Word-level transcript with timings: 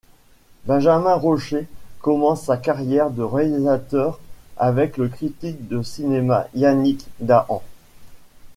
Benjamin 0.65 1.13
Rocher 1.13 1.67
commence 2.01 2.45
sa 2.45 2.57
carrière 2.57 3.11
de 3.11 3.21
réalisateur 3.21 4.19
avec 4.57 4.97
le 4.97 5.09
critique 5.09 5.67
de 5.67 5.83
cinéma 5.83 6.47
Yannick 6.55 7.05
Dahan. 7.19 7.61